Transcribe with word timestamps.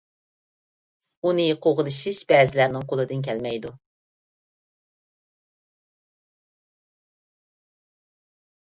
ئۇنى 1.27 1.45
قوغلىشىش 1.65 2.21
بەزىلەرنىڭ 2.33 2.87
قولىدىن 2.93 3.21
كەلمەيدۇ. 3.27 3.73